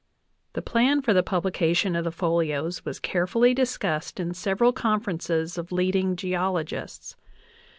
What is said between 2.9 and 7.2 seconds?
carefully discussed in several conferences, of leading geologists